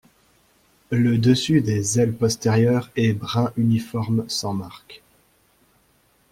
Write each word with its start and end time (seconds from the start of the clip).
Le 0.89 1.19
dessus 1.19 1.61
des 1.61 1.99
ailes 1.99 2.15
postérieures 2.15 2.89
est 2.95 3.13
brun 3.13 3.53
uniforme 3.55 4.25
sans 4.27 4.51
marques. 4.51 5.03